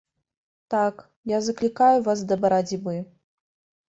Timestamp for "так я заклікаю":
0.73-1.99